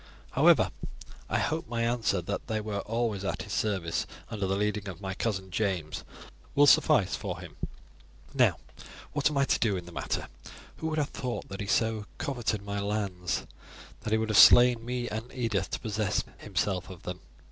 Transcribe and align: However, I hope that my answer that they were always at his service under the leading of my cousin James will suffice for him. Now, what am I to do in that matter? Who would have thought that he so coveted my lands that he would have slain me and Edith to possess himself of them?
However, 0.31 0.71
I 1.29 1.37
hope 1.37 1.65
that 1.65 1.69
my 1.69 1.83
answer 1.83 2.23
that 2.23 2.47
they 2.47 2.59
were 2.59 2.79
always 2.79 3.23
at 3.23 3.43
his 3.43 3.53
service 3.53 4.07
under 4.31 4.47
the 4.47 4.55
leading 4.55 4.89
of 4.89 4.99
my 4.99 5.13
cousin 5.13 5.51
James 5.51 6.03
will 6.55 6.65
suffice 6.65 7.15
for 7.15 7.39
him. 7.39 7.55
Now, 8.33 8.57
what 9.13 9.29
am 9.29 9.37
I 9.37 9.45
to 9.45 9.59
do 9.59 9.77
in 9.77 9.85
that 9.85 9.91
matter? 9.91 10.27
Who 10.77 10.87
would 10.87 10.97
have 10.97 11.09
thought 11.09 11.49
that 11.49 11.61
he 11.61 11.67
so 11.67 12.07
coveted 12.17 12.63
my 12.63 12.79
lands 12.79 13.45
that 13.99 14.11
he 14.11 14.17
would 14.17 14.29
have 14.29 14.39
slain 14.39 14.83
me 14.83 15.07
and 15.07 15.31
Edith 15.31 15.69
to 15.69 15.79
possess 15.79 16.23
himself 16.39 16.89
of 16.89 17.03
them? 17.03 17.19